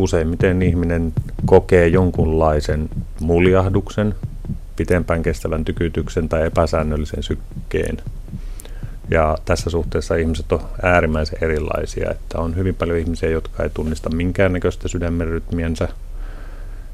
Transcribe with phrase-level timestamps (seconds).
[0.00, 1.12] useimmiten ihminen
[1.46, 2.88] kokee jonkunlaisen
[3.20, 4.14] muljahduksen,
[4.76, 7.98] pitempään kestävän tykytyksen tai epäsäännöllisen sykkeen.
[9.10, 14.10] Ja tässä suhteessa ihmiset on äärimmäisen erilaisia, että on hyvin paljon ihmisiä, jotka ei tunnista
[14.10, 15.28] minkäännäköistä sydämen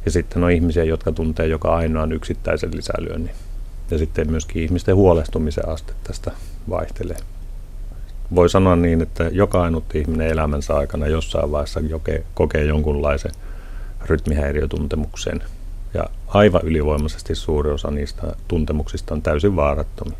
[0.05, 3.35] ja sitten on ihmisiä, jotka tuntee joka ainoan yksittäisen lisälyönnin.
[3.91, 6.31] Ja sitten myöskin ihmisten huolestumisen aste tästä
[6.71, 7.17] vaihtelee.
[8.35, 13.33] Voi sanoa niin, että joka ainut ihminen elämänsä aikana jossain vaiheessa joke, kokee jonkunlaisen
[14.07, 15.43] rytmihäiriötuntemuksen.
[15.95, 20.19] Ja aivan ylivoimaisesti suuri osa niistä tuntemuksista on täysin vaarattomia.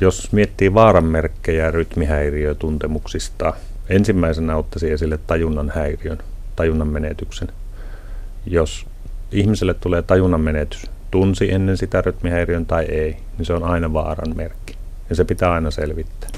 [0.00, 3.54] Jos miettii vaaranmerkkejä rytmihäiriötuntemuksista,
[3.88, 6.18] ensimmäisenä ottaisin esille tajunnan häiriön,
[6.56, 7.48] tajunnan menetyksen.
[8.46, 8.86] Jos
[9.32, 14.36] ihmiselle tulee tajunnan menetys, tunsi ennen sitä rytmihäiriön tai ei, niin se on aina vaaran
[14.36, 14.76] merkki.
[15.10, 16.30] Ja se pitää aina selvittää.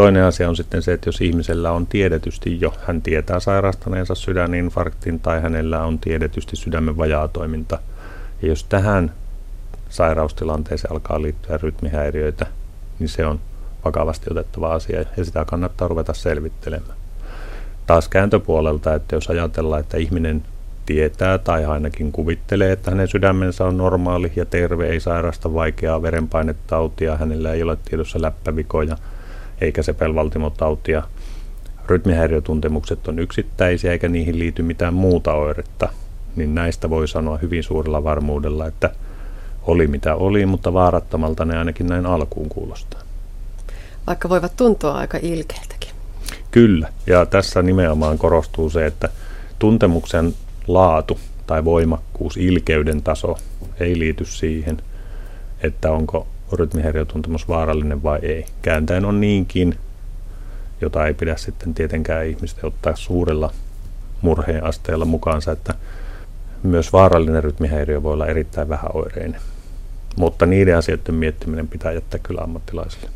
[0.00, 5.20] Toinen asia on sitten se, että jos ihmisellä on tiedetysti jo, hän tietää sairastaneensa sydäninfarktin
[5.20, 7.78] tai hänellä on tiedetysti sydämen vajaatoiminta.
[8.42, 9.12] Ja jos tähän
[9.88, 12.46] sairaustilanteeseen alkaa liittyä rytmihäiriöitä,
[12.98, 13.40] niin se on
[13.84, 16.98] vakavasti otettava asia ja sitä kannattaa ruveta selvittelemään.
[17.86, 20.42] Taas kääntöpuolelta, että jos ajatellaan, että ihminen
[20.86, 27.16] tietää tai ainakin kuvittelee, että hänen sydämensä on normaali ja terve, ei sairasta vaikeaa verenpainetautia,
[27.16, 28.96] hänellä ei ole tiedossa läppävikoja
[29.60, 31.02] eikä sepelvaltimotautia.
[31.86, 35.88] Rytmihäiriötuntemukset on yksittäisiä eikä niihin liity mitään muuta oiretta,
[36.36, 38.90] niin näistä voi sanoa hyvin suurella varmuudella, että
[39.62, 43.00] oli mitä oli, mutta vaarattomalta ne ainakin näin alkuun kuulostaa.
[44.06, 45.90] Vaikka voivat tuntua aika ilkeiltäkin.
[46.50, 49.08] Kyllä, ja tässä nimenomaan korostuu se, että
[49.58, 50.34] tuntemuksen
[50.68, 53.38] laatu tai voimakkuus, ilkeyden taso
[53.80, 54.82] ei liity siihen,
[55.62, 58.46] että onko rytmihäiriötuntemus vaarallinen vai ei.
[58.62, 59.78] Kääntäen on niinkin,
[60.80, 63.52] jota ei pidä sitten tietenkään ihmisten ottaa suurella
[64.22, 65.74] murheen asteella mukaansa, että
[66.62, 69.40] myös vaarallinen rytmihäiriö voi olla erittäin vähäoireinen.
[70.16, 73.08] Mutta niiden asioiden miettiminen pitää jättää kyllä ammattilaisille.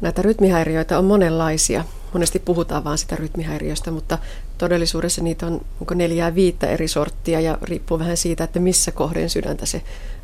[0.00, 1.84] Näitä rytmihäiriöitä on monenlaisia.
[2.12, 4.18] Monesti puhutaan vain sitä rytmihäiriöstä, mutta
[4.58, 9.30] todellisuudessa niitä on onko neljää viittä eri sorttia ja riippuu vähän siitä, että missä kohden
[9.30, 9.82] sydäntä se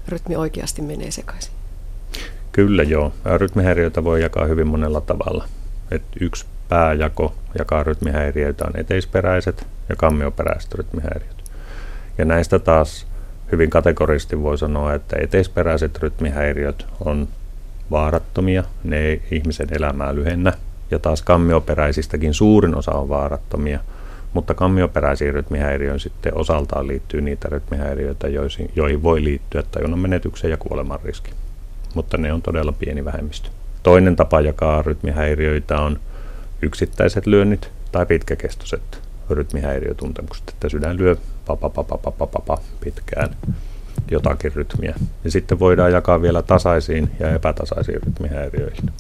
[0.09, 1.53] rytmi oikeasti menee sekaisin.
[2.53, 3.13] Kyllä joo.
[3.37, 5.45] Rytmihäiriöitä voi jakaa hyvin monella tavalla.
[5.91, 11.45] Et yksi pääjako jakaa rytmihäiriöitä on eteisperäiset ja kammioperäiset rytmihäiriöt.
[12.19, 13.07] Ja näistä taas
[13.53, 17.29] hyvin kategorisesti voi sanoa, että eteisperäiset rytmihäiriöt on
[17.91, 20.53] vaarattomia, ne ei ihmisen elämää lyhennä.
[20.91, 23.81] Ja taas kammioperäisistäkin suurin osa on vaarattomia,
[24.33, 28.29] mutta kammioperäisiin rytmihäiriöihin sitten osaltaan liittyy niitä rytmihäiriöitä,
[28.77, 31.31] joihin voi liittyä tajunnan menetyksen ja kuoleman riski.
[31.95, 33.49] Mutta ne on todella pieni vähemmistö.
[33.83, 36.01] Toinen tapa jakaa rytmihäiriöitä on
[36.63, 41.17] yksittäiset lyönnit tai pitkäkestoiset rytmihäiriötuntemukset, että sydän lyö
[41.47, 43.37] pa, pa, pa, pa, pa, pa, pa, pitkään
[44.11, 44.95] jotakin rytmiä.
[45.25, 48.91] Ja sitten voidaan jakaa vielä tasaisiin ja epätasaisiin rytmihäiriöihin.